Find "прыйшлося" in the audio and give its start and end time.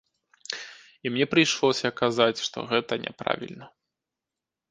1.33-1.89